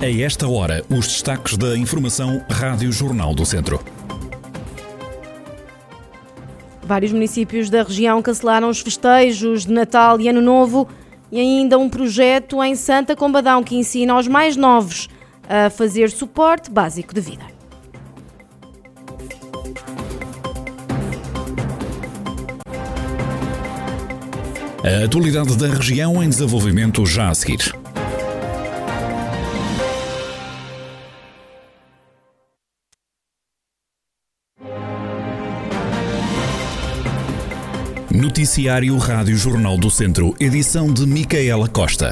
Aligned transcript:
A 0.00 0.08
esta 0.08 0.46
hora, 0.46 0.84
os 0.88 1.08
destaques 1.08 1.56
da 1.56 1.76
Informação 1.76 2.40
Rádio 2.48 2.92
Jornal 2.92 3.34
do 3.34 3.44
Centro. 3.44 3.80
Vários 6.84 7.10
municípios 7.10 7.68
da 7.68 7.82
região 7.82 8.22
cancelaram 8.22 8.68
os 8.68 8.78
festejos 8.78 9.66
de 9.66 9.72
Natal 9.72 10.20
e 10.20 10.28
Ano 10.28 10.40
Novo 10.40 10.86
e 11.32 11.40
ainda 11.40 11.76
um 11.76 11.88
projeto 11.88 12.62
em 12.62 12.76
Santa 12.76 13.16
Combadão 13.16 13.64
que 13.64 13.74
ensina 13.74 14.12
aos 14.12 14.28
mais 14.28 14.54
novos 14.54 15.08
a 15.48 15.68
fazer 15.68 16.10
suporte 16.10 16.70
básico 16.70 17.12
de 17.12 17.20
vida. 17.20 17.44
A 24.84 25.04
atualidade 25.04 25.56
da 25.58 25.66
região 25.66 26.22
em 26.22 26.28
desenvolvimento 26.28 27.04
já 27.04 27.30
a 27.30 27.34
seguir. 27.34 27.74
Noticiário 38.28 38.94
Rádio 38.98 39.36
Jornal 39.36 39.78
do 39.78 39.88
Centro, 39.88 40.34
edição 40.38 40.92
de 40.92 41.06
Micaela 41.06 41.66
Costa. 41.66 42.10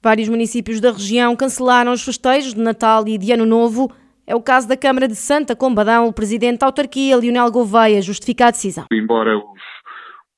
Vários 0.00 0.28
municípios 0.28 0.80
da 0.80 0.92
região 0.92 1.34
cancelaram 1.34 1.90
os 1.90 2.04
festejos 2.04 2.54
de 2.54 2.60
Natal 2.60 3.02
e 3.08 3.18
de 3.18 3.32
Ano 3.32 3.44
Novo. 3.44 3.90
É 4.28 4.36
o 4.36 4.40
caso 4.40 4.68
da 4.68 4.76
Câmara 4.76 5.08
de 5.08 5.16
Santa 5.16 5.56
Combadão. 5.56 6.06
O 6.06 6.12
presidente 6.12 6.60
da 6.60 6.66
autarquia, 6.66 7.16
Lionel 7.16 7.50
Gouveia, 7.50 8.00
justifica 8.00 8.46
a 8.46 8.50
decisão. 8.52 8.84
Embora 8.92 9.36
os, 9.36 9.60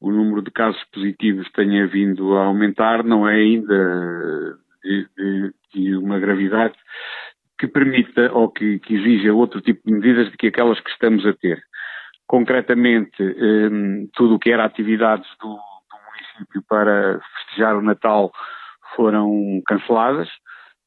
o 0.00 0.10
número 0.10 0.40
de 0.40 0.50
casos 0.50 0.82
positivos 0.94 1.46
tenha 1.54 1.86
vindo 1.88 2.34
a 2.38 2.46
aumentar, 2.46 3.04
não 3.04 3.28
é 3.28 3.34
ainda 3.34 4.56
de, 4.82 5.06
de, 5.14 5.52
de 5.74 5.96
uma 5.96 6.18
gravidade 6.18 6.72
que 7.60 7.68
permita 7.68 8.32
ou 8.32 8.50
que, 8.50 8.78
que, 8.78 8.94
exija 8.94 9.34
outro 9.34 9.60
tipo 9.60 9.82
de 9.84 9.92
medidas 9.92 10.30
do 10.30 10.38
que 10.38 10.46
aquelas 10.46 10.80
que 10.80 10.90
estamos 10.90 11.26
a 11.26 11.34
ter. 11.34 11.62
Concretamente, 12.26 13.22
um, 13.22 14.08
tudo 14.14 14.36
o 14.36 14.38
que 14.38 14.50
era 14.50 14.64
atividades 14.64 15.28
do, 15.38 15.48
do, 15.48 15.96
município 16.06 16.64
para 16.66 17.20
festejar 17.36 17.76
o 17.76 17.82
Natal 17.82 18.32
foram 18.96 19.60
canceladas, 19.66 20.28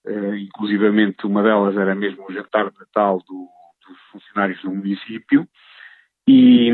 uh, 0.08 0.36
inclusivamente 0.36 1.28
uma 1.28 1.44
delas 1.44 1.78
era 1.78 1.94
mesmo 1.94 2.26
o 2.28 2.34
jantar 2.34 2.72
de 2.72 2.80
Natal 2.80 3.20
do, 3.20 3.48
dos 3.88 4.00
funcionários 4.12 4.60
do 4.64 4.72
município, 4.72 5.48
e, 6.28 6.70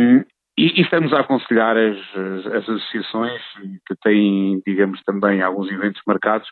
e, 0.57 0.79
e 0.79 0.81
estamos 0.81 1.11
a 1.11 1.19
aconselhar 1.19 1.75
as, 1.75 1.97
as, 2.15 2.45
as 2.53 2.69
associações 2.69 3.41
que 3.85 3.95
têm, 4.01 4.61
digamos, 4.65 5.03
também 5.03 5.41
alguns 5.41 5.69
eventos 5.69 6.01
marcados 6.07 6.47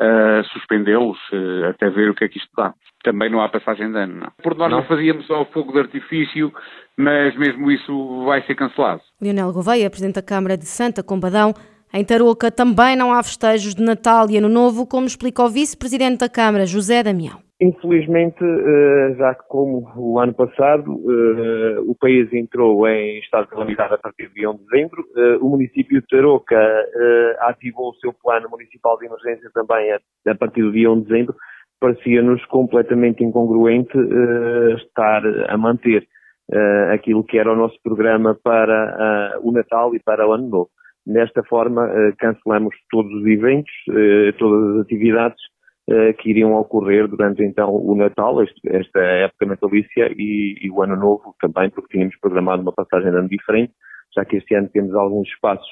uh, 0.00 0.44
suspendê-los 0.52 1.18
uh, 1.32 1.70
até 1.70 1.90
ver 1.90 2.10
o 2.10 2.14
que 2.14 2.24
é 2.24 2.28
que 2.28 2.38
isto 2.38 2.50
dá. 2.56 2.72
Também 3.02 3.30
não 3.30 3.40
há 3.40 3.48
passagem 3.48 3.90
de 3.90 3.98
ano, 3.98 4.20
não. 4.20 4.32
Por 4.42 4.56
nós 4.56 4.70
não, 4.70 4.78
não 4.78 4.86
fazíamos 4.86 5.26
só 5.26 5.42
o 5.42 5.46
fogo 5.46 5.72
de 5.72 5.80
artifício, 5.80 6.52
mas 6.96 7.36
mesmo 7.36 7.70
isso 7.70 8.24
vai 8.24 8.42
ser 8.42 8.54
cancelado. 8.54 9.02
Leonel 9.20 9.52
Gouveia, 9.52 9.90
Presidente 9.90 10.16
da 10.16 10.22
Câmara 10.22 10.56
de 10.56 10.64
Santa 10.64 11.02
Combadão, 11.02 11.52
em 11.94 12.04
Tarouca 12.04 12.50
também 12.50 12.96
não 12.96 13.12
há 13.12 13.22
festejos 13.22 13.72
de 13.72 13.82
Natal 13.82 14.28
e 14.28 14.36
Ano 14.36 14.48
Novo, 14.48 14.84
como 14.84 15.06
explica 15.06 15.44
o 15.44 15.48
Vice-Presidente 15.48 16.18
da 16.18 16.28
Câmara, 16.28 16.66
José 16.66 17.04
Damião. 17.04 17.38
Infelizmente, 17.60 18.42
eh, 18.42 19.14
já 19.16 19.32
que 19.32 19.44
como 19.48 19.88
o 19.96 20.18
ano 20.18 20.34
passado 20.34 20.90
eh, 20.90 21.78
o 21.86 21.94
país 21.94 22.30
entrou 22.32 22.86
em 22.88 23.20
estado 23.20 23.44
de 23.44 23.50
calamidade 23.50 23.94
a 23.94 23.98
partir 23.98 24.28
de 24.34 24.44
1 24.44 24.56
de 24.56 24.64
dezembro, 24.64 25.04
eh, 25.16 25.38
o 25.40 25.48
município 25.48 26.00
de 26.00 26.06
Tarouca 26.08 26.58
ativou 27.42 27.90
o 27.90 27.94
seu 27.94 28.12
plano 28.12 28.50
municipal 28.50 28.98
de 28.98 29.06
emergência 29.06 29.48
também 29.54 29.92
a 29.92 30.34
partir 30.34 30.62
do 30.62 30.72
dia 30.72 30.90
1 30.90 31.00
de 31.00 31.08
dezembro, 31.08 31.36
parecia-nos 31.78 32.44
completamente 32.46 33.22
incongruente 33.22 33.96
estar 34.76 35.22
a 35.48 35.56
manter 35.56 36.08
aquilo 36.92 37.22
que 37.22 37.38
era 37.38 37.52
o 37.52 37.56
nosso 37.56 37.76
programa 37.82 38.36
para 38.42 39.38
o 39.42 39.52
Natal 39.52 39.94
e 39.94 40.00
para 40.00 40.26
o 40.26 40.32
Ano 40.32 40.48
Novo. 40.48 40.70
Desta 41.06 41.42
forma, 41.44 41.88
cancelamos 42.18 42.74
todos 42.90 43.12
os 43.12 43.26
eventos, 43.26 43.72
todas 44.38 44.76
as 44.76 44.82
atividades 44.82 45.38
eh, 45.86 46.14
que 46.14 46.30
iriam 46.30 46.54
ocorrer 46.54 47.06
durante 47.06 47.42
então 47.42 47.68
o 47.74 47.94
Natal, 47.94 48.42
esta 48.42 49.00
época 49.00 49.44
natalícia 49.44 50.10
e, 50.16 50.70
o 50.70 50.82
Ano 50.82 50.96
Novo 50.96 51.34
também, 51.38 51.68
porque 51.68 51.92
tínhamos 51.92 52.16
programado 52.20 52.62
uma 52.62 52.72
passagem 52.72 53.10
de 53.10 53.18
ano 53.18 53.28
diferente, 53.28 53.70
já 54.14 54.24
que 54.24 54.36
este 54.36 54.54
ano 54.54 54.70
temos 54.72 54.94
alguns 54.94 55.28
espaços 55.28 55.68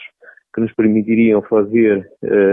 que 0.55 0.61
nos 0.61 0.71
permitiriam 0.75 1.41
fazer 1.41 2.07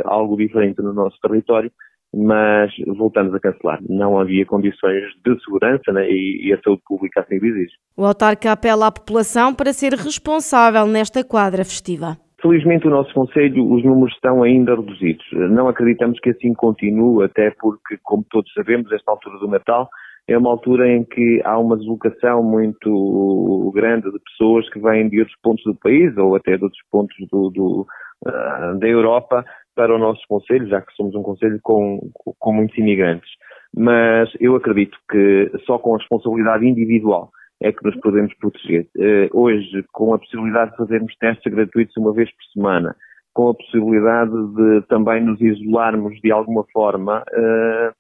algo 0.05 0.37
diferente 0.37 0.81
no 0.81 0.93
nosso 0.93 1.19
território, 1.19 1.69
mas 2.15 2.71
voltamos 2.87 3.35
a 3.35 3.39
cancelar. 3.41 3.79
Não 3.89 4.17
havia 4.17 4.45
condições 4.45 5.03
de 5.25 5.37
segurança 5.43 5.91
né, 5.91 6.09
e, 6.09 6.47
e, 6.47 6.53
a 6.53 6.61
saúde 6.61 6.81
pública 6.87 7.19
assim 7.19 7.39
o 7.39 7.45
exige. 7.45 7.73
O 7.97 8.05
autarca 8.05 8.53
apela 8.53 8.87
à 8.87 8.91
população 8.91 9.53
para 9.53 9.73
ser 9.73 9.91
responsável 9.95 10.87
nesta 10.87 11.25
quadra 11.25 11.65
festiva. 11.65 12.17
Felizmente 12.41 12.87
o 12.87 12.89
nosso 12.89 13.13
Conselho, 13.13 13.69
os 13.69 13.83
números 13.83 14.13
estão 14.13 14.43
ainda 14.43 14.75
reduzidos. 14.75 15.25
Não 15.33 15.67
acreditamos 15.67 16.19
que 16.19 16.29
assim 16.29 16.53
continue, 16.53 17.25
até 17.25 17.51
porque, 17.59 17.97
como 18.03 18.25
todos 18.29 18.51
sabemos, 18.53 18.91
esta 18.91 19.11
altura 19.11 19.39
do 19.39 19.47
Natal 19.47 19.89
é 20.27 20.37
uma 20.37 20.51
altura 20.51 20.87
em 20.87 21.03
que 21.03 21.41
há 21.43 21.57
uma 21.57 21.75
deslocação 21.75 22.43
muito 22.43 23.71
grande 23.73 24.11
de 24.11 24.19
pessoas 24.19 24.69
que 24.69 24.79
vêm 24.79 25.09
de 25.09 25.19
outros 25.19 25.37
pontos 25.41 25.63
do 25.65 25.75
país 25.75 26.15
ou 26.17 26.35
até 26.35 26.55
de 26.55 26.63
outros 26.63 26.81
pontos 26.91 27.15
do, 27.31 27.49
do, 27.49 27.87
uh, 28.25 28.79
da 28.79 28.87
Europa 28.87 29.43
para 29.75 29.93
o 29.93 29.97
nosso 29.97 30.21
Conselho, 30.29 30.67
já 30.67 30.81
que 30.81 30.93
somos 30.93 31.15
um 31.15 31.23
Conselho 31.23 31.59
com, 31.63 31.99
com 32.13 32.53
muitos 32.53 32.77
imigrantes. 32.77 33.29
Mas 33.75 34.29
eu 34.39 34.55
acredito 34.55 34.97
que 35.09 35.51
só 35.65 35.77
com 35.79 35.95
a 35.95 35.97
responsabilidade 35.97 36.65
individual 36.65 37.31
é 37.61 37.71
que 37.71 37.83
nos 37.83 37.95
podemos 37.99 38.33
proteger. 38.35 38.87
Uh, 38.95 39.29
hoje, 39.33 39.83
com 39.91 40.13
a 40.13 40.19
possibilidade 40.19 40.71
de 40.71 40.77
fazermos 40.77 41.15
testes 41.17 41.53
gratuitos 41.53 41.95
uma 41.97 42.13
vez 42.13 42.29
por 42.31 42.43
semana, 42.53 42.95
com 43.33 43.49
a 43.49 43.53
possibilidade 43.53 44.31
de 44.55 44.81
também 44.87 45.23
nos 45.23 45.39
isolarmos 45.41 46.19
de 46.21 46.31
alguma 46.31 46.65
forma, 46.71 47.19
uh, 47.21 47.93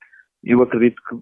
eu 0.43 0.61
acredito 0.61 1.01
que 1.09 1.15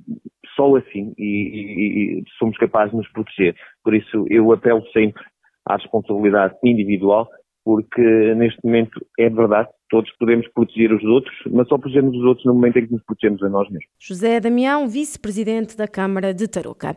só 0.56 0.76
assim 0.76 1.14
e, 1.18 1.24
e, 1.24 2.20
e 2.20 2.24
somos 2.38 2.58
capazes 2.58 2.92
de 2.92 2.98
nos 2.98 3.12
proteger. 3.12 3.56
Por 3.84 3.96
isso, 3.96 4.26
eu 4.30 4.52
apelo 4.52 4.84
sempre 4.92 5.24
à 5.66 5.76
responsabilidade 5.76 6.56
individual, 6.64 7.28
porque 7.68 8.02
neste 8.36 8.62
momento 8.64 9.06
é 9.20 9.30
verdade, 9.30 9.68
todos 9.90 10.10
podemos 10.18 10.48
proteger 10.54 10.94
os 10.94 11.04
outros, 11.04 11.36
mas 11.52 11.68
só 11.68 11.78
protegemos 11.78 12.16
os 12.16 12.24
outros 12.24 12.46
no 12.46 12.54
momento 12.54 12.80
em 12.80 12.88
que 12.88 12.94
nos 12.94 13.04
protegemos 13.04 13.44
a 13.44 13.50
nós 13.50 13.68
mesmos. 13.70 13.90
José 14.00 14.40
Damião, 14.40 14.88
vice-presidente 14.88 15.76
da 15.76 15.86
Câmara 15.86 16.34
de 16.34 16.48
Tarouca. 16.48 16.96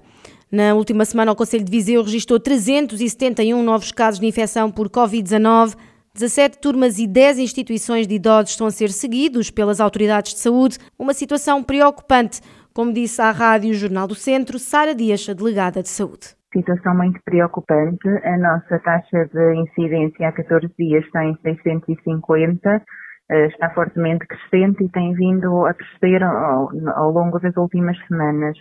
Na 0.48 0.72
última 0.74 1.04
semana, 1.04 1.32
o 1.32 1.34
Conselho 1.34 1.64
de 1.64 1.72
Viseu 1.72 2.00
registrou 2.04 2.38
371 2.38 3.60
novos 3.64 3.90
casos 3.90 4.20
de 4.20 4.26
infecção 4.26 4.70
por 4.70 4.88
Covid-19. 4.88 5.74
17 6.14 6.60
turmas 6.60 7.00
e 7.00 7.06
10 7.08 7.40
instituições 7.40 8.06
de 8.06 8.14
idosos 8.14 8.50
estão 8.50 8.68
a 8.68 8.70
ser 8.70 8.90
seguidos 8.90 9.50
pelas 9.50 9.80
autoridades 9.80 10.34
de 10.34 10.38
saúde. 10.38 10.78
Uma 10.96 11.14
situação 11.14 11.64
preocupante, 11.64 12.40
como 12.72 12.92
disse 12.92 13.20
à 13.20 13.32
Rádio 13.32 13.74
Jornal 13.74 14.06
do 14.06 14.14
Centro, 14.14 14.56
Sara 14.56 14.94
Dias, 14.94 15.28
a 15.28 15.32
delegada 15.32 15.82
de 15.82 15.88
saúde. 15.88 16.39
Situação 16.52 16.96
muito 16.96 17.20
preocupante. 17.24 18.08
A 18.24 18.36
nossa 18.38 18.78
taxa 18.80 19.28
de 19.32 19.54
incidência 19.54 20.28
há 20.28 20.32
14 20.32 20.68
dias 20.76 21.04
está 21.04 21.24
em 21.24 21.36
650 21.36 22.82
eh, 23.30 23.46
está 23.46 23.70
fortemente 23.70 24.26
crescente 24.26 24.82
e 24.82 24.88
tem 24.88 25.14
vindo 25.14 25.64
a 25.64 25.72
crescer 25.72 26.20
ao, 26.24 27.12
longo 27.12 27.38
das 27.38 27.56
últimas 27.56 27.96
semanas. 28.08 28.58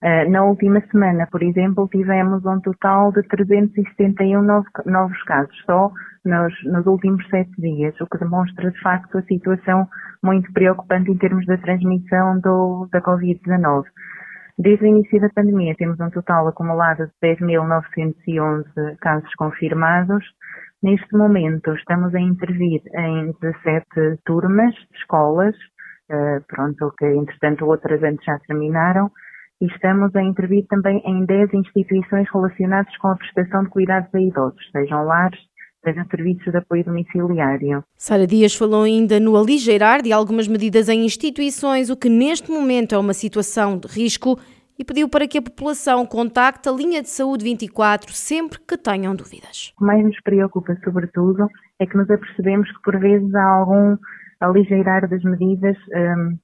Uh, 0.00 0.30
na 0.30 0.44
última 0.44 0.80
semana, 0.92 1.26
por 1.30 1.42
exemplo, 1.42 1.88
tivemos 1.90 2.46
um 2.46 2.60
total 2.60 3.12
de 3.12 3.20
371 3.24 4.40
novos, 4.40 4.70
novos 4.86 5.20
casos, 5.24 5.54
só 5.66 5.90
nos, 6.24 6.54
nos, 6.64 6.86
últimos 6.86 7.28
sete 7.28 7.50
dias, 7.60 8.00
o 8.00 8.06
que 8.06 8.16
demonstra 8.16 8.70
de 8.70 8.80
facto 8.80 9.18
a 9.18 9.22
situação 9.22 9.88
muito 10.22 10.50
preocupante 10.52 11.10
em 11.10 11.18
termos 11.18 11.44
da 11.46 11.58
transmissão 11.58 12.38
do, 12.40 12.88
da 12.92 13.02
Covid-19. 13.02 13.82
Desde 14.60 14.84
o 14.84 14.88
início 14.88 15.20
da 15.20 15.28
pandemia 15.28 15.72
temos 15.76 16.00
um 16.00 16.10
total 16.10 16.48
acumulado 16.48 17.06
de 17.06 17.12
10.911 17.22 18.96
casos 19.00 19.32
confirmados. 19.36 20.24
Neste 20.82 21.16
momento 21.16 21.72
estamos 21.74 22.12
a 22.12 22.20
intervir 22.20 22.82
em 22.92 23.32
17 23.40 24.20
turmas, 24.24 24.74
escolas, 24.96 25.54
uh, 26.10 26.44
pronto, 26.48 26.92
que 26.98 27.06
entretanto 27.06 27.66
outras 27.66 28.02
antes 28.02 28.24
já 28.24 28.36
terminaram, 28.48 29.12
e 29.60 29.66
estamos 29.66 30.14
a 30.16 30.22
intervir 30.22 30.66
também 30.66 31.00
em 31.04 31.24
10 31.24 31.54
instituições 31.54 32.28
relacionadas 32.32 32.96
com 32.96 33.08
a 33.08 33.16
prestação 33.16 33.62
de 33.62 33.70
cuidados 33.70 34.12
a 34.12 34.20
idosos, 34.20 34.70
sejam 34.72 35.04
lares, 35.04 35.38
sejam 35.84 36.04
serviços 36.06 36.52
de 36.52 36.58
apoio 36.58 36.84
domiciliário. 36.84 37.84
Sara 37.96 38.26
Dias 38.26 38.54
falou 38.54 38.82
ainda 38.82 39.18
no 39.20 39.36
aligeirar 39.36 40.02
de 40.02 40.12
algumas 40.12 40.48
medidas 40.48 40.88
em 40.88 41.04
instituições, 41.04 41.90
o 41.90 41.96
que 41.96 42.08
neste 42.08 42.50
momento 42.50 42.94
é 42.94 42.98
uma 42.98 43.14
situação 43.14 43.78
de 43.78 43.86
risco 43.88 44.38
e 44.78 44.84
pediu 44.84 45.08
para 45.08 45.26
que 45.26 45.38
a 45.38 45.42
população 45.42 46.06
contacte 46.06 46.68
a 46.68 46.72
linha 46.72 47.02
de 47.02 47.10
saúde 47.10 47.44
24 47.44 48.12
sempre 48.12 48.58
que 48.60 48.76
tenham 48.76 49.14
dúvidas. 49.14 49.72
O 49.76 49.80
que 49.80 49.84
mais 49.84 50.04
nos 50.04 50.20
preocupa, 50.20 50.76
sobretudo, 50.84 51.48
é 51.80 51.86
que 51.86 51.96
nos 51.96 52.08
apercebemos 52.08 52.70
que 52.70 52.82
por 52.82 52.98
vezes 52.98 53.34
há 53.34 53.44
algum 53.44 53.96
aligeirar 54.40 55.08
das 55.08 55.22
medidas 55.24 55.76
um, 55.92 56.38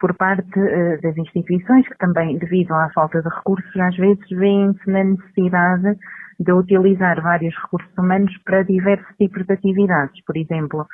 por 0.00 0.14
parte 0.14 0.58
uh, 0.58 1.00
das 1.02 1.16
instituições, 1.16 1.86
que 1.86 1.98
também, 1.98 2.38
devido 2.38 2.72
à 2.72 2.90
falta 2.94 3.20
de 3.22 3.28
recursos, 3.28 3.76
às 3.76 3.96
vezes 3.96 4.24
veem-se 4.30 4.90
na 4.90 5.04
necessidade 5.04 5.98
de 6.38 6.52
utilizar 6.52 7.20
vários 7.22 7.54
recursos 7.62 7.92
humanos 7.98 8.36
para 8.44 8.62
diversos 8.62 9.16
tipos 9.16 9.46
de 9.46 9.52
atividades. 9.52 10.24
Por 10.24 10.36
exemplo, 10.36 10.86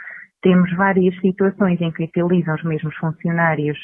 temos 0.42 0.72
várias 0.76 1.14
situações 1.20 1.80
em 1.80 1.90
que 1.92 2.04
utilizam 2.04 2.54
os 2.54 2.64
mesmos 2.64 2.94
funcionários 2.96 3.78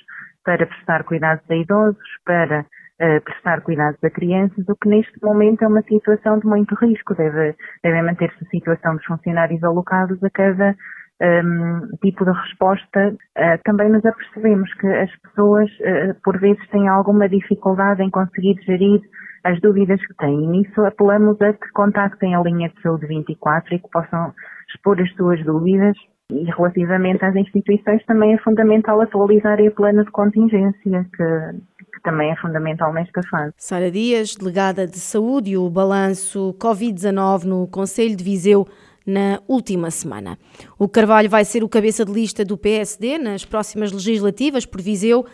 para 0.45 0.67
prestar 0.67 1.05
cuidados 1.05 1.45
a 1.51 1.57
idosos, 1.57 2.09
para 2.25 2.61
uh, 2.61 3.21
prestar 3.25 3.61
cuidados 3.63 4.03
a 4.03 4.11
crianças, 4.11 4.65
o 4.69 4.77
que 4.77 4.89
neste 4.89 5.23
momento 5.23 5.63
é 5.63 5.69
uma 5.69 5.83
situação 5.83 6.39
de 6.39 6.47
muito 6.47 6.75
risco. 6.77 7.15
Deve, 7.15 7.55
deve 7.83 8.03
manter-se 8.03 8.45
a 8.45 8.49
situação 8.49 8.97
dos 8.97 9.05
funcionários 9.05 9.63
alocados 9.65 10.23
a 10.23 10.31
cada 10.31 10.75
um, 11.21 11.97
tipo 12.03 12.25
de 12.25 12.33
resposta. 12.33 13.09
Uh, 13.37 13.59
também 13.65 13.91
nos 13.91 14.05
apercebemos 14.05 14.73
que 14.75 14.87
as 14.87 15.11
pessoas, 15.21 15.71
uh, 15.81 16.15
por 16.23 16.39
vezes, 16.39 16.67
têm 16.69 16.89
alguma 16.89 17.29
dificuldade 17.29 18.03
em 18.03 18.11
conseguir 18.11 18.55
gerir 18.63 19.01
as 19.47 19.61
dúvidas 19.61 20.01
que 20.05 20.15
têm. 20.15 20.49
Nisso 20.49 20.81
apelamos 20.85 21.41
a 21.41 21.53
que 21.53 21.71
contactem 21.73 22.35
a 22.35 22.43
linha 22.43 22.69
de 22.69 22.83
saúde 22.83 23.07
24 23.07 23.75
e 23.75 23.79
que 23.79 23.89
possam 23.91 24.35
expor 24.69 25.01
as 25.01 25.13
suas 25.15 25.43
dúvidas. 25.45 25.97
E 26.29 26.43
relativamente 26.45 27.25
às 27.25 27.37
instituições 27.37 28.05
também 28.05 28.35
é 28.35 28.39
fundamental 28.39 29.01
atualizar 29.01 29.61
o 29.61 29.71
plano 29.71 30.05
de 30.05 30.11
contingência, 30.11 31.07
que, 31.17 31.95
que 31.95 32.03
também 32.03 32.33
é 32.33 32.37
fundamental 32.37 32.93
nesta 32.93 33.21
fase. 33.31 33.53
Sara 33.57 33.93
Dias, 33.93 34.35
delegada 34.35 34.89
de 34.89 34.99
saúde 34.99 35.53
e 35.53 35.57
o 35.57 35.71
balanço 35.71 36.53
Covid-19 36.59 37.45
no 37.45 37.69
Conselho 37.69 38.17
de 38.17 38.25
Viseu 38.25 38.67
na 39.07 39.41
última 39.47 39.89
semana. 39.93 40.37
O 40.77 40.89
Carvalho 40.89 41.31
vai 41.31 41.45
ser 41.45 41.63
o 41.63 41.69
cabeça 41.69 42.05
de 42.05 42.13
lista 42.13 42.45
do 42.45 42.59
PSD 42.59 43.19
nas 43.19 43.45
próximas 43.45 43.93
legislativas 43.93 44.67
por 44.67 44.81
Viseu 44.81 45.25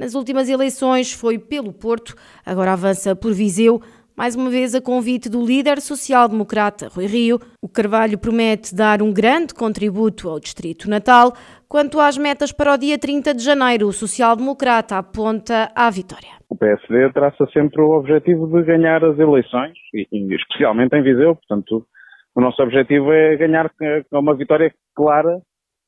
nas 0.00 0.14
últimas 0.14 0.48
eleições 0.48 1.12
foi 1.12 1.38
pelo 1.38 1.74
Porto, 1.74 2.14
agora 2.44 2.72
avança 2.72 3.14
por 3.14 3.34
Viseu, 3.34 3.82
mais 4.16 4.34
uma 4.34 4.48
vez 4.48 4.74
a 4.74 4.80
convite 4.80 5.28
do 5.28 5.44
líder 5.44 5.78
social-democrata 5.78 6.88
Rui 6.88 7.04
Rio. 7.04 7.38
O 7.62 7.68
Carvalho 7.68 8.18
promete 8.18 8.74
dar 8.74 9.02
um 9.02 9.12
grande 9.12 9.52
contributo 9.52 10.30
ao 10.30 10.40
Distrito 10.40 10.88
Natal. 10.88 11.34
Quanto 11.68 12.00
às 12.00 12.16
metas 12.16 12.50
para 12.50 12.72
o 12.72 12.78
dia 12.78 12.98
30 12.98 13.34
de 13.34 13.44
janeiro, 13.44 13.88
o 13.88 13.92
social-democrata 13.92 14.96
aponta 14.96 15.70
à 15.76 15.90
vitória. 15.90 16.30
O 16.48 16.56
PSD 16.56 17.12
traça 17.12 17.46
sempre 17.52 17.82
o 17.82 17.90
objetivo 17.90 18.46
de 18.46 18.62
ganhar 18.62 19.04
as 19.04 19.18
eleições, 19.18 19.74
e, 19.92 20.08
especialmente 20.34 20.96
em 20.96 21.02
Viseu. 21.02 21.36
Portanto, 21.36 21.86
o 22.34 22.40
nosso 22.40 22.62
objetivo 22.62 23.12
é 23.12 23.36
ganhar 23.36 23.70
uma 24.12 24.34
vitória 24.34 24.72
clara 24.96 25.42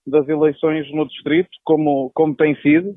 das 0.06 0.29
eleições 0.29 0.85
no 0.93 1.09
Distrito, 1.09 1.49
como, 1.64 2.11
como 2.14 2.37
tem 2.37 2.55
sido, 2.56 2.94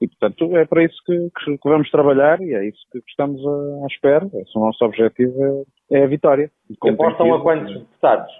e, 0.00 0.08
portanto, 0.08 0.56
é 0.56 0.66
para 0.66 0.84
isso 0.84 0.96
que, 1.06 1.30
que, 1.38 1.68
vamos 1.68 1.90
trabalhar 1.90 2.40
e 2.42 2.52
é 2.52 2.68
isso 2.68 2.80
que 2.92 2.98
estamos 3.08 3.40
à, 3.82 3.86
espera. 3.86 4.26
Esse 4.26 4.56
é 4.56 4.58
o 4.58 4.60
nosso 4.60 4.84
objetivo 4.84 5.66
é, 5.90 5.98
é 5.98 6.04
a 6.04 6.06
vitória. 6.06 6.50
E 6.68 6.90
apostam 6.90 7.32
a 7.34 7.40
quantos 7.40 7.72
deputados? 7.72 8.32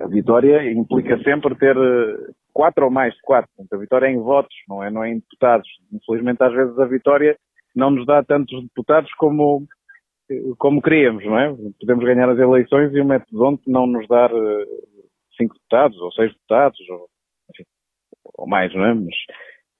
A 0.00 0.06
vitória 0.06 0.72
implica 0.72 1.22
sempre 1.22 1.54
ter 1.56 1.76
eh, 1.76 2.32
quatro 2.54 2.86
ou 2.86 2.90
mais 2.90 3.12
de 3.14 3.20
quatro. 3.20 3.50
Portanto, 3.54 3.74
a 3.74 3.78
vitória 3.78 4.06
é 4.06 4.12
em 4.12 4.18
votos, 4.18 4.54
não 4.66 4.82
é, 4.82 4.90
não 4.90 5.04
é 5.04 5.10
em 5.10 5.18
deputados. 5.18 5.68
Infelizmente, 5.92 6.42
às 6.42 6.52
vezes, 6.54 6.78
a 6.78 6.86
vitória 6.86 7.36
não 7.76 7.90
nos 7.90 8.06
dá 8.06 8.22
tantos 8.22 8.62
deputados 8.62 9.12
como, 9.14 9.66
como 10.56 10.80
queríamos, 10.80 11.22
não 11.26 11.38
é? 11.38 11.54
Podemos 11.78 12.04
ganhar 12.06 12.30
as 12.30 12.38
eleições 12.38 12.94
e 12.94 13.00
o 13.00 13.04
método 13.04 13.60
não 13.66 13.86
nos 13.86 14.08
dar 14.08 14.30
eh, 14.30 14.64
cinco 15.36 15.54
deputados 15.54 15.98
ou 16.00 16.10
seis 16.12 16.32
deputados 16.32 16.80
ou, 16.88 17.08
enfim, 17.50 17.64
ou 18.38 18.48
mais, 18.48 18.74
não 18.74 18.86
é? 18.86 18.94
Mas, 18.94 19.14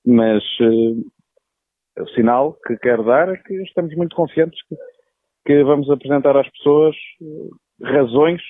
mas 0.07 0.43
uh, 0.61 2.03
o 2.03 2.09
sinal 2.15 2.55
que 2.67 2.77
quero 2.79 3.05
dar 3.05 3.29
é 3.29 3.37
que 3.37 3.55
estamos 3.63 3.95
muito 3.97 4.15
confiantes 4.15 4.59
que, 4.69 4.77
que 5.47 5.65
vamos 5.65 5.89
apresentar 5.91 6.37
às 6.37 6.49
pessoas 6.51 6.95
uh, 7.21 7.51
razões 7.83 8.41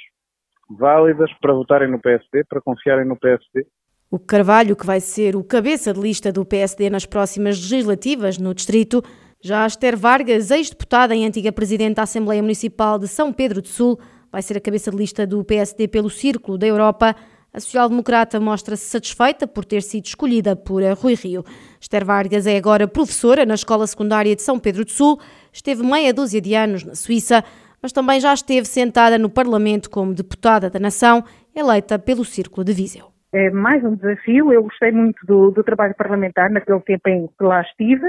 válidas 0.69 1.31
para 1.41 1.53
votarem 1.53 1.91
no 1.91 2.01
PSD, 2.01 2.45
para 2.49 2.61
confiarem 2.61 3.07
no 3.07 3.19
PSD. 3.19 3.67
O 4.11 4.19
Carvalho, 4.19 4.77
que 4.77 4.87
vai 4.87 5.01
ser 5.01 5.37
o 5.37 5.43
cabeça 5.43 5.93
de 5.93 6.01
lista 6.01 6.33
do 6.33 6.45
PSD 6.45 6.89
nas 6.89 7.05
próximas 7.05 7.57
legislativas 7.57 8.39
no 8.39 8.55
Distrito, 8.55 9.03
já 9.43 9.67
Esther 9.67 9.97
Vargas, 9.97 10.51
ex-deputada 10.51 11.15
e 11.15 11.25
antiga 11.25 11.53
presidente 11.53 11.97
da 11.97 12.05
Assembleia 12.05 12.41
Municipal 12.41 12.99
de 12.99 13.09
São 13.09 13.33
Pedro 13.33 13.61
do 13.61 13.69
Sul, 13.69 13.99
vai 14.31 14.41
ser 14.41 14.57
a 14.57 14.61
cabeça 14.61 14.91
de 14.91 14.97
lista 14.97 15.27
do 15.27 15.45
PSD 15.45 15.87
pelo 15.89 16.09
Círculo 16.09 16.57
da 16.57 16.67
Europa. 16.67 17.15
A 17.55 17.61
social-democrata 17.61 18.41
mostra-se 18.41 18.85
satisfeita 18.87 19.47
por 19.47 19.65
ter 19.65 19.81
sido 19.81 20.07
escolhida 20.07 20.57
por 20.57 20.83
Rui 21.01 21.15
Rio. 21.15 21.45
Esther 21.81 22.05
Vargas 22.05 22.49
é 22.49 22.57
agora 22.57 22.89
professora 22.89 23.47
na 23.47 23.55
Escola 23.55 23.87
Secundária 23.87 24.35
de 24.35 24.43
São 24.43 24.59
Pedro 24.59 24.85
do 24.85 24.91
Sul, 24.91 25.21
esteve 25.53 25.85
meia 25.87 26.13
dúzia 26.13 26.41
de 26.41 26.53
anos 26.53 26.85
na 26.85 26.97
Suíça, 26.97 27.45
mas 27.81 27.93
também 27.93 28.19
já 28.19 28.35
esteve 28.35 28.67
sentada 28.67 29.17
no 29.19 29.31
Parlamento 29.31 29.89
como 29.89 30.13
deputada 30.13 30.69
da 30.69 30.81
Nação, 30.81 31.23
eleita 31.55 31.97
pelo 31.97 32.25
Círculo 32.25 32.65
de 32.65 32.73
Viseu. 32.73 33.07
É 33.33 33.49
mais 33.51 33.85
um 33.85 33.95
desafio, 33.95 34.53
eu 34.53 34.65
gostei 34.65 34.91
muito 34.91 35.25
do, 35.25 35.53
do 35.53 35.63
trabalho 35.63 35.95
parlamentar 35.97 36.51
naquele 36.51 36.81
tempo 36.81 37.09
em 37.09 37.29
que 37.39 37.45
lá 37.45 37.61
estive, 37.61 38.09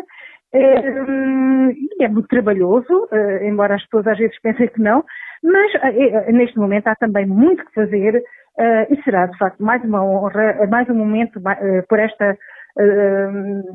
é, 0.53 1.03
hum, 1.07 1.71
é 2.01 2.07
muito 2.07 2.27
trabalhoso, 2.29 3.07
eh, 3.11 3.47
embora 3.47 3.75
as 3.75 3.83
pessoas 3.83 4.07
às 4.07 4.17
vezes 4.17 4.41
pensem 4.41 4.67
que 4.69 4.81
não, 4.81 5.03
mas 5.43 5.71
eh, 5.83 6.31
neste 6.31 6.57
momento 6.57 6.87
há 6.87 6.95
também 6.95 7.27
muito 7.27 7.63
que 7.65 7.73
fazer 7.73 8.23
Uh, 8.57 8.93
e 8.93 9.03
será, 9.03 9.25
de 9.25 9.37
facto, 9.37 9.61
mais 9.61 9.83
uma 9.83 10.03
honra, 10.03 10.65
mais 10.69 10.89
um 10.89 10.93
momento 10.93 11.37
uh, 11.39 11.87
por 11.89 11.99
esta 11.99 12.31
uh, 12.31 13.73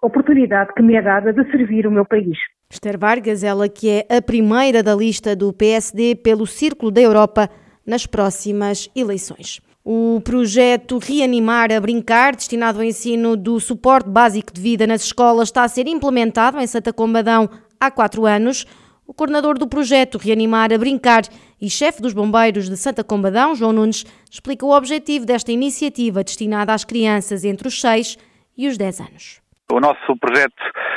oportunidade 0.00 0.72
que 0.74 0.82
me 0.82 0.94
é 0.94 1.02
dada 1.02 1.32
de 1.32 1.50
servir 1.50 1.86
o 1.86 1.90
meu 1.90 2.04
país. 2.04 2.38
Esther 2.70 2.98
Vargas, 2.98 3.42
ela 3.42 3.68
que 3.68 3.90
é 3.90 4.16
a 4.16 4.22
primeira 4.22 4.82
da 4.82 4.94
lista 4.94 5.34
do 5.34 5.52
PSD 5.52 6.14
pelo 6.16 6.46
Círculo 6.46 6.90
da 6.90 7.00
Europa 7.00 7.48
nas 7.86 8.06
próximas 8.06 8.88
eleições. 8.94 9.60
O 9.84 10.20
projeto 10.24 10.98
Reanimar 10.98 11.72
a 11.72 11.80
Brincar, 11.80 12.36
destinado 12.36 12.78
ao 12.78 12.84
ensino 12.84 13.36
do 13.36 13.58
suporte 13.58 14.08
básico 14.08 14.52
de 14.52 14.60
vida 14.60 14.86
nas 14.86 15.02
escolas, 15.02 15.48
está 15.48 15.64
a 15.64 15.68
ser 15.68 15.88
implementado 15.88 16.60
em 16.60 16.66
Santa 16.68 16.92
Combadão 16.92 17.50
há 17.80 17.90
quatro 17.90 18.24
anos. 18.24 18.64
O 19.04 19.12
coordenador 19.12 19.58
do 19.58 19.66
projeto 19.66 20.18
Reanimar 20.18 20.72
a 20.72 20.78
Brincar 20.78 21.22
e 21.62 21.70
chefe 21.70 22.02
dos 22.02 22.12
bombeiros 22.12 22.68
de 22.68 22.76
Santa 22.76 23.04
Combadão, 23.04 23.54
João 23.54 23.72
Nunes, 23.72 24.04
explica 24.28 24.66
o 24.66 24.76
objetivo 24.76 25.24
desta 25.24 25.52
iniciativa 25.52 26.24
destinada 26.24 26.74
às 26.74 26.84
crianças 26.84 27.44
entre 27.44 27.68
os 27.68 27.80
6 27.80 28.18
e 28.58 28.66
os 28.66 28.76
10 28.76 29.00
anos. 29.00 29.41
O 29.72 29.80
nosso 29.80 30.14
projeto 30.20 30.52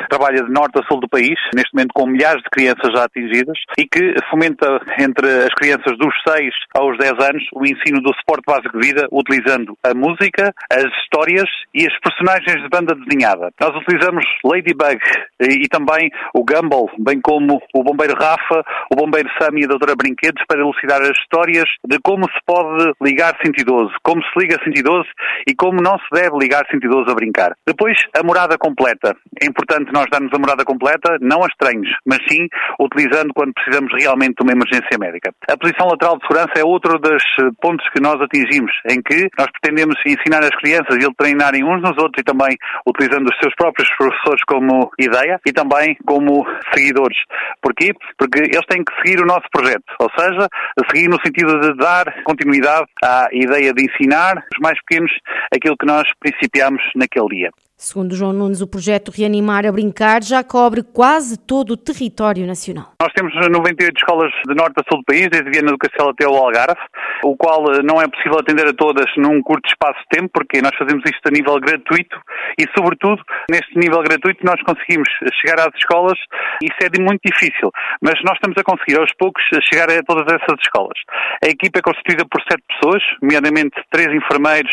trabalha 0.10 0.44
de 0.44 0.52
norte 0.52 0.78
a 0.78 0.84
sul 0.84 1.00
do 1.00 1.08
país, 1.08 1.40
neste 1.56 1.74
momento 1.74 1.94
com 1.94 2.06
milhares 2.06 2.44
de 2.44 2.50
crianças 2.50 2.92
já 2.94 3.06
atingidas 3.06 3.58
e 3.78 3.88
que 3.88 4.16
fomenta 4.30 4.68
entre 5.00 5.28
as 5.48 5.54
crianças 5.56 5.98
dos 5.98 6.14
6 6.28 6.54
aos 6.76 6.98
10 6.98 7.12
anos 7.14 7.44
o 7.54 7.66
ensino 7.66 8.02
do 8.02 8.14
suporte 8.16 8.44
básico 8.46 8.78
de 8.78 8.88
vida 8.88 9.08
utilizando 9.12 9.78
a 9.82 9.94
música, 9.94 10.54
as 10.70 10.84
histórias 11.00 11.50
e 11.74 11.88
as 11.88 12.00
personagens 12.00 12.62
de 12.62 12.68
banda 12.68 12.94
desenhada. 12.96 13.50
Nós 13.62 13.74
utilizamos 13.78 14.26
Ladybug 14.44 15.00
e 15.40 15.68
também 15.70 16.12
o 16.34 16.44
Gumball, 16.44 16.90
bem 17.00 17.22
como 17.22 17.62
o 17.74 17.84
bombeiro 17.84 18.14
Rafa, 18.20 18.62
o 18.92 18.96
bombeiro 18.96 19.30
Sam 19.40 19.56
e 19.56 19.64
a 19.64 19.68
doutora 19.68 19.96
Brinquedos 19.96 20.44
para 20.48 20.60
elucidar 20.60 21.02
as 21.02 21.18
histórias 21.18 21.66
de 21.88 21.98
como 22.04 22.26
se 22.26 22.40
pode 22.46 22.92
ligar 23.02 23.38
sentidoso, 23.42 23.94
como 24.04 24.22
se 24.22 24.40
liga 24.40 24.60
sentidoso 24.66 25.08
e 25.48 25.56
como 25.56 25.82
não 25.82 25.98
se 25.98 26.10
deve 26.12 26.38
ligar 26.38 26.66
sentidoso 26.70 27.10
a 27.10 27.16
brincar. 27.16 27.56
Depois, 27.66 27.98
a 28.14 28.22
morada 28.22 28.58
completa. 28.66 29.16
É 29.42 29.46
importante 29.46 29.94
nós 29.94 30.08
darmos 30.12 30.34
a 30.34 30.40
morada 30.40 30.66
completa, 30.66 31.18
não 31.22 31.44
a 31.44 31.48
estranhos, 31.48 31.90
mas 32.06 32.18
sim 32.28 32.48
utilizando 32.80 33.32
quando 33.36 33.54
precisamos 33.54 33.94
realmente 33.94 34.36
de 34.38 34.44
uma 34.44 34.54
emergência 34.54 34.98
médica. 34.98 35.30
A 35.48 35.58
posição 35.58 35.88
lateral 35.88 36.18
de 36.18 36.26
segurança 36.26 36.54
é 36.58 36.64
outro 36.64 36.98
dos 36.98 37.24
eh, 37.40 37.50
pontos 37.62 37.86
que 37.94 38.02
nós 38.02 38.20
atingimos, 38.20 38.72
em 38.90 39.02
que 39.02 39.30
nós 39.38 39.48
pretendemos 39.54 39.96
ensinar 40.06 40.42
as 40.42 40.56
crianças 40.58 40.98
e 40.98 41.16
treinarem 41.16 41.64
uns 41.64 41.82
nos 41.82 41.98
outros 42.02 42.22
e 42.22 42.24
também 42.24 42.58
utilizando 42.88 43.30
os 43.30 43.38
seus 43.38 43.54
próprios 43.56 43.90
professores 43.98 44.42
como 44.48 44.90
ideia 45.00 45.40
e 45.46 45.54
também 45.54 45.96
como 46.06 46.46
seguidores. 46.74 47.18
Porquê? 47.62 47.94
Porque 48.18 48.40
eles 48.40 48.66
têm 48.68 48.84
que 48.84 48.96
seguir 48.98 49.22
o 49.22 49.28
nosso 49.28 49.46
projeto, 49.52 49.86
ou 50.00 50.10
seja, 50.18 50.48
seguir 50.90 51.08
no 51.08 51.20
sentido 51.24 51.60
de 51.60 51.78
dar 51.78 52.24
continuidade 52.24 52.88
à 53.04 53.28
ideia 53.32 53.74
de 53.74 53.86
ensinar 53.86 54.44
os 54.54 54.60
mais 54.60 54.80
pequenos 54.86 55.12
aquilo 55.54 55.78
que 55.78 55.86
nós 55.86 56.08
principiamos 56.20 56.82
naquele 56.96 57.28
dia. 57.30 57.52
Segundo 57.78 58.16
João 58.16 58.32
Nunes, 58.32 58.62
o 58.62 58.68
projeto 58.68 59.12
Reanimar 59.12 59.66
a 59.66 59.72
Brincar 59.72 60.24
já 60.24 60.42
cobre 60.42 60.82
quase 60.82 61.38
todo 61.38 61.72
o 61.72 61.78
território 61.78 62.48
nacional. 62.48 62.96
Nós 63.02 63.12
temos 63.12 63.36
98 63.36 63.98
escolas 63.98 64.32
de 64.48 64.56
norte 64.56 64.80
a 64.80 64.84
sul 64.88 65.00
do 65.00 65.04
país, 65.04 65.28
desde 65.30 65.52
Viana 65.52 65.74
do 65.74 65.78
Castelo 65.78 66.12
até 66.12 66.26
o 66.26 66.36
Algarve, 66.36 66.80
o 67.22 67.36
qual 67.36 67.66
eh, 67.74 67.84
não 67.84 68.02
é 68.02 68.08
possível 68.08 68.40
atender 68.40 68.66
a 68.66 68.74
todas 68.74 69.06
num 69.18 69.42
curto 69.44 69.68
espaço 69.68 70.00
de 70.00 70.18
tempo, 70.18 70.32
porque 70.34 70.62
nós 70.62 70.72
fazemos 70.80 71.04
isto 71.04 71.20
a 71.28 71.32
nível 71.32 71.60
gratuito 71.60 72.16
e, 72.58 72.64
sobretudo, 72.72 73.22
neste 73.52 73.78
nível 73.78 74.02
gratuito 74.04 74.40
nós 74.46 74.62
conseguimos 74.64 75.10
chegar 75.42 75.60
às 75.60 75.76
escolas. 75.76 76.18
Isso 76.64 76.80
é 76.80 76.88
muito 77.04 77.28
difícil, 77.28 77.72
mas 78.02 78.16
nós 78.24 78.36
estamos 78.40 78.56
a 78.58 78.64
conseguir 78.64 78.98
aos 78.98 79.12
poucos 79.20 79.44
chegar 79.68 79.92
a 79.92 80.02
todas 80.04 80.24
essas 80.32 80.56
escolas. 80.64 80.96
A 81.44 81.50
equipa 81.52 81.80
é 81.80 81.82
constituída 81.82 82.24
por 82.32 82.42
sete 82.48 82.64
pessoas, 82.72 83.04
nomeadamente 83.22 83.76
três 83.92 84.08
enfermeiros, 84.16 84.72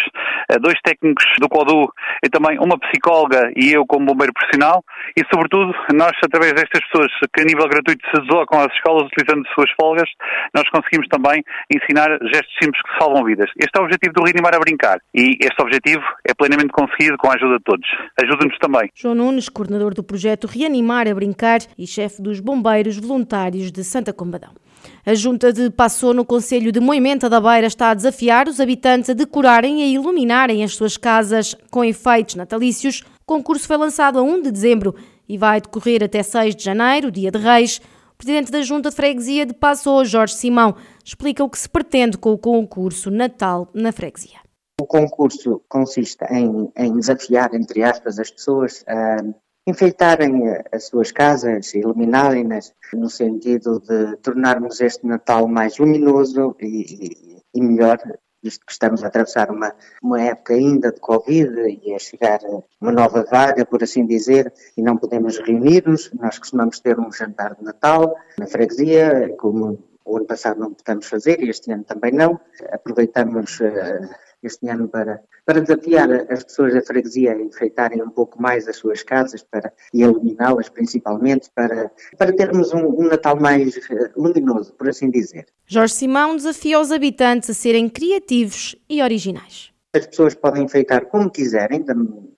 dois 0.60 0.78
técnicos 0.84 1.24
do 1.40 1.48
CODU 1.48 1.92
e 2.24 2.28
também 2.28 2.58
uma 2.58 2.78
psicóloga 2.78 3.52
e 3.56 3.72
eu 3.72 3.84
como 3.86 4.06
bombeiro 4.06 4.32
profissional 4.32 4.84
e, 5.16 5.22
sobretudo, 5.32 5.72
nós, 5.94 6.12
através 6.24 6.52
destas 6.52 6.80
pessoas 6.88 7.10
que 7.32 7.42
a 7.42 7.44
nível 7.44 7.68
gratuito 7.68 8.04
se 8.10 8.20
deslocam 8.22 8.60
às 8.60 8.72
escolas 8.74 9.06
utilizando 9.06 9.46
suas 9.54 9.70
folgas, 9.80 10.08
nós 10.54 10.68
conseguimos 10.70 11.08
também 11.08 11.42
ensinar 11.70 12.08
gestos 12.32 12.54
simples 12.62 12.82
que 12.82 12.98
salvam 12.98 13.24
vidas. 13.24 13.50
Este 13.58 13.72
é 13.76 13.80
o 13.80 13.84
objetivo 13.84 14.14
do 14.14 14.24
Reanimar 14.24 14.54
a 14.54 14.58
Brincar 14.58 14.98
e 15.14 15.38
este 15.40 15.60
objetivo 15.60 16.02
é 16.26 16.34
plenamente 16.34 16.72
conseguido 16.72 17.16
com 17.18 17.30
a 17.30 17.34
ajuda 17.34 17.58
de 17.58 17.64
todos. 17.64 17.88
Ajuda-nos 18.20 18.58
também. 18.58 18.90
João 18.94 19.14
Nunes, 19.14 19.48
coordenador 19.48 19.94
do 19.94 20.02
projeto 20.02 20.46
Reanimar 20.46 21.08
a 21.08 21.14
Brincar 21.14 21.60
e 21.78 21.86
chefe 21.86 22.22
dos 22.22 22.40
bombeiros 22.40 22.98
voluntários 22.98 23.70
de 23.70 23.84
Santa 23.84 24.12
Combadão. 24.12 24.61
A 25.04 25.14
Junta 25.14 25.52
de 25.52 25.70
Passou 25.70 26.14
no 26.14 26.24
Conselho 26.24 26.70
de 26.70 26.80
Moimenta 26.80 27.28
da 27.28 27.40
Beira 27.40 27.66
está 27.66 27.90
a 27.90 27.94
desafiar 27.94 28.48
os 28.48 28.60
habitantes 28.60 29.10
a 29.10 29.14
decorarem 29.14 29.80
e 29.80 29.82
a 29.82 29.86
iluminarem 29.88 30.62
as 30.62 30.74
suas 30.74 30.96
casas 30.96 31.56
com 31.70 31.84
efeitos 31.84 32.36
natalícios. 32.36 33.02
O 33.22 33.26
concurso 33.26 33.66
foi 33.66 33.76
lançado 33.76 34.18
a 34.18 34.22
1 34.22 34.42
de 34.42 34.50
dezembro 34.50 34.94
e 35.28 35.38
vai 35.38 35.60
decorrer 35.60 36.02
até 36.02 36.22
6 36.22 36.54
de 36.54 36.64
janeiro, 36.64 37.10
dia 37.10 37.30
de 37.30 37.38
Reis. 37.38 37.80
O 38.14 38.16
presidente 38.16 38.52
da 38.52 38.62
Junta 38.62 38.90
de 38.90 38.96
Freguesia 38.96 39.44
de 39.44 39.54
Passou, 39.54 40.04
Jorge 40.04 40.34
Simão, 40.34 40.76
explica 41.04 41.42
o 41.42 41.50
que 41.50 41.58
se 41.58 41.68
pretende 41.68 42.16
com 42.16 42.32
o 42.32 42.38
concurso 42.38 43.10
Natal 43.10 43.68
na 43.74 43.90
Freguesia. 43.90 44.38
O 44.80 44.86
concurso 44.86 45.62
consiste 45.68 46.24
em, 46.30 46.72
em 46.76 46.92
desafiar, 46.96 47.54
entre 47.54 47.82
aspas, 47.82 48.18
as 48.18 48.30
pessoas 48.30 48.84
a 48.86 49.16
enfeitarem 49.66 50.42
as 50.72 50.86
suas 50.86 51.12
casas, 51.12 51.74
iluminarem-nas, 51.74 52.74
no 52.92 53.08
sentido 53.08 53.80
de 53.80 54.16
tornarmos 54.16 54.80
este 54.80 55.06
Natal 55.06 55.46
mais 55.46 55.78
luminoso 55.78 56.56
e, 56.60 56.66
e, 56.66 57.42
e 57.54 57.60
melhor, 57.60 57.98
visto 58.42 58.66
que 58.66 58.72
estamos 58.72 59.04
a 59.04 59.06
atravessar 59.06 59.50
uma, 59.50 59.72
uma 60.02 60.20
época 60.20 60.54
ainda 60.54 60.90
de 60.90 61.00
Covid 61.00 61.80
e 61.84 61.94
a 61.94 61.98
chegar 61.98 62.40
uma 62.80 62.90
nova 62.90 63.22
vaga, 63.22 63.64
por 63.64 63.82
assim 63.82 64.04
dizer, 64.04 64.52
e 64.76 64.82
não 64.82 64.96
podemos 64.96 65.38
reunir-nos. 65.38 66.10
Nós 66.12 66.38
costumamos 66.38 66.80
ter 66.80 66.98
um 66.98 67.12
jantar 67.12 67.54
de 67.54 67.62
Natal 67.62 68.16
na 68.36 68.46
freguesia, 68.46 69.32
como 69.38 69.78
o 70.04 70.16
ano 70.16 70.26
passado 70.26 70.58
não 70.58 70.74
podemos 70.74 71.06
fazer 71.06 71.40
e 71.40 71.48
este 71.48 71.70
ano 71.70 71.84
também 71.84 72.10
não. 72.10 72.40
Aproveitamos 72.72 73.60
uh, 73.60 74.08
este 74.42 74.68
ano 74.68 74.88
para, 74.88 75.22
para 75.44 75.60
desafiar 75.60 76.10
as 76.30 76.44
pessoas 76.44 76.74
da 76.74 76.82
freguesia 76.82 77.32
a 77.32 77.40
enfeitarem 77.40 78.02
um 78.02 78.10
pouco 78.10 78.40
mais 78.40 78.68
as 78.68 78.76
suas 78.76 79.02
casas 79.02 79.42
para, 79.42 79.72
e 79.92 80.02
iluminá-las 80.02 80.68
principalmente 80.68 81.50
para, 81.54 81.90
para 82.18 82.32
termos 82.32 82.72
um, 82.72 82.86
um 82.86 83.08
Natal 83.08 83.38
mais 83.38 83.76
uh, 83.76 84.10
luminoso, 84.16 84.72
por 84.74 84.88
assim 84.88 85.10
dizer. 85.10 85.46
Jorge 85.66 85.94
Simão 85.94 86.36
desafia 86.36 86.80
os 86.80 86.92
habitantes 86.92 87.50
a 87.50 87.54
serem 87.54 87.88
criativos 87.88 88.76
e 88.88 89.02
originais. 89.02 89.71
As 89.94 90.06
pessoas 90.06 90.34
podem 90.34 90.64
enfeitar 90.64 91.04
como 91.04 91.30
quiserem, 91.30 91.84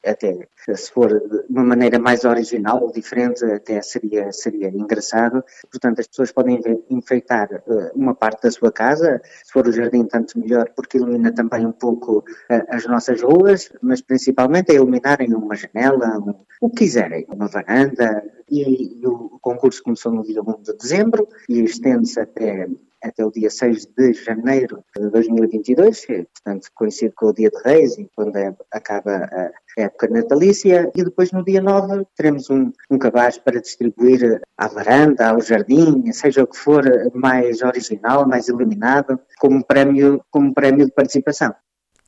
até 0.05 0.49
se 0.75 0.91
for 0.91 1.09
de 1.09 1.45
uma 1.49 1.63
maneira 1.63 2.01
mais 2.01 2.25
original 2.25 2.83
ou 2.83 2.91
diferente, 2.91 3.45
até 3.45 3.81
seria, 3.81 4.33
seria 4.33 4.69
engraçado. 4.71 5.45
Portanto, 5.71 6.01
as 6.01 6.09
pessoas 6.09 6.33
podem 6.33 6.61
enfeitar 6.91 7.49
eh, 7.53 7.93
uma 7.95 8.13
parte 8.13 8.43
da 8.43 8.51
sua 8.51 8.73
casa, 8.73 9.23
se 9.45 9.53
for 9.53 9.69
o 9.69 9.73
jardim, 9.73 10.05
tanto 10.05 10.37
melhor, 10.37 10.69
porque 10.75 10.99
ilumina 10.99 11.33
também 11.33 11.65
um 11.65 11.71
pouco 11.71 12.25
eh, 12.51 12.67
as 12.69 12.87
nossas 12.87 13.23
ruas, 13.23 13.71
mas 13.81 14.03
principalmente 14.03 14.73
é 14.73 14.75
iluminarem 14.75 15.33
uma 15.33 15.55
janela, 15.55 16.19
um, 16.19 16.35
o 16.61 16.69
que 16.71 16.79
quiserem, 16.79 17.25
uma 17.33 17.47
varanda. 17.47 18.21
E, 18.51 19.01
e 19.01 19.07
o 19.07 19.39
concurso 19.41 19.81
começou 19.81 20.11
no 20.11 20.25
dia 20.25 20.43
1 20.43 20.63
de 20.63 20.77
dezembro 20.77 21.29
e 21.49 21.63
estende-se 21.63 22.19
até 22.19 22.69
até 23.05 23.25
o 23.25 23.31
dia 23.31 23.51
6 23.51 23.87
de 23.97 24.13
janeiro 24.15 24.83
de 24.97 25.11
2022, 25.11 26.05
que, 26.05 26.25
portanto 26.25 26.69
coincide 26.75 27.13
com 27.15 27.27
o 27.27 27.33
dia 27.33 27.51
de 27.51 27.59
Reis 27.63 27.99
e 27.99 28.09
quando 28.15 28.37
é, 28.37 28.55
acaba 28.73 29.29
a 29.33 29.51
época 29.77 30.09
natalícia, 30.09 30.91
e 30.95 31.05
depois 31.05 31.31
no 31.33 31.45
dia 31.45 31.61
9 31.61 32.07
teremos 32.17 32.49
um, 32.51 32.73
um 32.91 32.99
cabaz 32.99 33.39
para 33.39 33.61
distribuir 33.61 34.41
à 34.57 34.69
varanda, 34.69 35.29
ao 35.29 35.41
jardim, 35.41 36.11
seja 36.13 36.43
o 36.43 36.47
que 36.47 36.57
for 36.57 36.83
mais 37.15 37.63
original, 37.63 38.27
mais 38.27 38.49
iluminado, 38.49 39.21
como 39.39 39.65
prémio, 39.65 40.23
como 40.31 40.55
prémio 40.55 40.87
de 40.87 40.93
participação. 40.93 41.55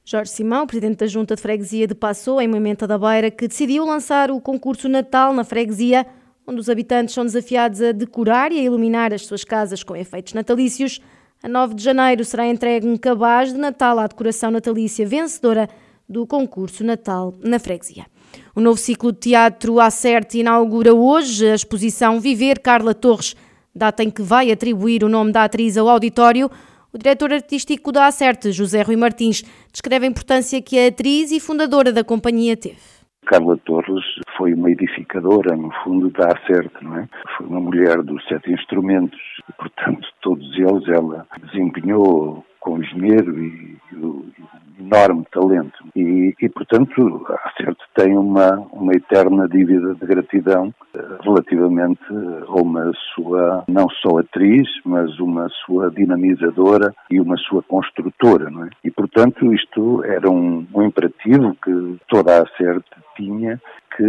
Jorge 0.08 0.30
Simão, 0.30 0.68
presidente 0.68 0.98
da 0.98 1.06
Junta 1.08 1.34
de 1.34 1.42
Freguesia 1.42 1.86
de 1.86 1.94
Passou, 1.94 2.40
em 2.40 2.46
Moimenta 2.46 2.86
da 2.86 2.96
Beira, 2.96 3.28
que 3.28 3.48
decidiu 3.48 3.84
lançar 3.84 4.30
o 4.30 4.40
concurso 4.40 4.88
Natal 4.88 5.34
na 5.34 5.42
freguesia 5.42 6.06
onde 6.46 6.60
os 6.60 6.68
habitantes 6.68 7.14
são 7.14 7.24
desafiados 7.24 7.82
a 7.82 7.92
decorar 7.92 8.52
e 8.52 8.60
a 8.60 8.62
iluminar 8.62 9.12
as 9.12 9.26
suas 9.26 9.42
casas 9.42 9.82
com 9.82 9.96
efeitos 9.96 10.32
natalícios. 10.32 11.00
A 11.42 11.48
9 11.48 11.74
de 11.74 11.82
janeiro 11.82 12.24
será 12.24 12.46
entregue 12.46 12.86
um 12.86 12.96
cabaz 12.96 13.52
de 13.52 13.58
Natal 13.58 13.98
à 13.98 14.06
decoração 14.06 14.50
natalícia 14.50 15.06
vencedora 15.06 15.68
do 16.08 16.26
concurso 16.26 16.84
Natal 16.84 17.34
na 17.40 17.58
Freguesia. 17.58 18.06
O 18.54 18.60
novo 18.60 18.78
ciclo 18.78 19.12
de 19.12 19.18
teatro 19.18 19.80
Acerte 19.80 20.38
inaugura 20.38 20.94
hoje 20.94 21.50
a 21.50 21.54
exposição 21.54 22.20
Viver 22.20 22.60
Carla 22.60 22.94
Torres, 22.94 23.34
data 23.74 24.02
em 24.02 24.10
que 24.10 24.22
vai 24.22 24.50
atribuir 24.50 25.02
o 25.02 25.08
nome 25.08 25.32
da 25.32 25.44
atriz 25.44 25.76
ao 25.76 25.88
auditório. 25.88 26.50
O 26.92 26.98
diretor 26.98 27.32
artístico 27.32 27.92
da 27.92 28.06
Acerte, 28.06 28.52
José 28.52 28.82
Rui 28.82 28.96
Martins, 28.96 29.42
descreve 29.72 30.06
a 30.06 30.08
importância 30.08 30.62
que 30.62 30.78
a 30.78 30.88
atriz 30.88 31.30
e 31.32 31.40
fundadora 31.40 31.92
da 31.92 32.04
companhia 32.04 32.56
teve. 32.56 32.96
Carla 33.26 33.56
Torres 33.59 34.04
foi 34.37 34.54
uma 34.54 34.71
edificadora, 34.71 35.56
no 35.56 35.71
fundo, 35.83 36.11
da 36.11 36.28
Acerte, 36.28 36.83
não 36.83 36.97
é? 36.97 37.09
Foi 37.37 37.47
uma 37.47 37.61
mulher 37.61 38.02
dos 38.02 38.25
sete 38.26 38.52
instrumentos 38.52 39.21
e, 39.49 39.52
portanto, 39.52 40.09
todos 40.23 40.47
eles 40.56 40.88
ela 40.88 41.26
desempenhou 41.42 42.45
com 42.61 42.83
esmero 42.83 43.38
e, 43.38 43.76
e 43.92 44.33
enorme 44.80 45.25
talento. 45.33 45.85
E, 45.95 46.35
e 46.40 46.49
portanto, 46.49 47.26
a 47.28 47.49
Acerte 47.49 47.83
tem 47.95 48.16
uma, 48.16 48.59
uma 48.73 48.92
eterna 48.92 49.49
dívida 49.49 49.95
de 49.95 50.06
gratidão 50.06 50.75
eh, 50.95 51.05
relativamente 51.23 52.02
a 52.49 52.52
uma 52.61 52.92
sua, 53.14 53.64
não 53.68 53.88
só 53.88 54.18
atriz, 54.18 54.68
mas 54.85 55.18
uma 55.18 55.49
sua 55.64 55.90
dinamizadora 55.90 56.94
e 57.11 57.20
uma 57.20 57.37
sua 57.37 57.62
construtora, 57.62 58.50
não 58.50 58.64
é? 58.64 58.70
E, 58.85 58.90
portanto, 58.90 59.52
isto 59.52 60.04
era 60.04 60.30
um, 60.30 60.66
um 60.75 60.82
imperativo 60.82 61.56
que 61.62 61.96
toda 62.08 62.38
a 62.38 62.42
Acerte 62.42 62.90
tinha, 63.16 63.61
que 63.96 64.04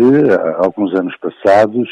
alguns 0.57 0.93
anos 0.93 1.15
passados 1.17 1.89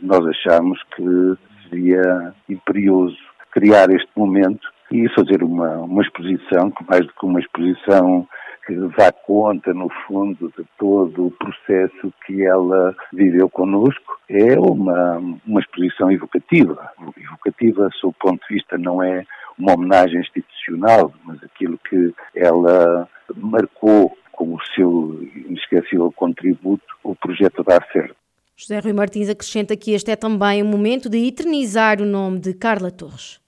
nós 0.00 0.26
achámos 0.26 0.80
que 0.94 1.36
seria 1.68 2.32
imperioso 2.48 3.16
criar 3.50 3.90
este 3.90 4.10
momento 4.16 4.68
e 4.92 5.08
fazer 5.10 5.42
uma, 5.42 5.78
uma 5.78 6.02
exposição, 6.02 6.70
que 6.70 6.84
mais 6.88 7.04
do 7.06 7.12
que 7.12 7.26
uma 7.26 7.40
exposição 7.40 8.26
que 8.66 8.74
dá 8.96 9.12
conta, 9.12 9.72
no 9.72 9.88
fundo, 10.06 10.52
de 10.58 10.64
todo 10.78 11.26
o 11.26 11.30
processo 11.30 12.12
que 12.26 12.44
ela 12.44 12.94
viveu 13.12 13.48
connosco, 13.48 14.18
é 14.28 14.58
uma, 14.58 15.18
uma 15.46 15.60
exposição 15.60 16.10
evocativa. 16.10 16.90
Evocativa, 17.16 17.88
sob 18.00 18.14
o 18.18 18.28
ponto 18.28 18.46
de 18.48 18.54
vista, 18.54 18.76
não 18.76 19.02
é 19.02 19.24
uma 19.58 19.74
homenagem 19.74 20.20
institucional, 20.20 21.12
mas 21.24 21.42
aquilo 21.42 21.78
que 21.88 22.12
ela 22.34 23.08
marcou 23.36 24.16
com 24.32 24.54
o 24.54 24.58
seu 24.74 25.18
inesquecível 25.48 26.12
contributo, 26.12 26.84
o 27.02 27.14
projeto 27.14 27.62
dar 27.62 27.86
certo. 27.92 28.16
José 28.54 28.78
Rui 28.78 28.92
Martins 28.92 29.28
acrescenta 29.28 29.76
que 29.76 29.92
este 29.92 30.10
é 30.10 30.16
também 30.16 30.62
o 30.62 30.66
momento 30.66 31.08
de 31.08 31.26
eternizar 31.26 32.00
o 32.00 32.06
nome 32.06 32.38
de 32.38 32.54
Carla 32.54 32.90
Torres. 32.90 33.38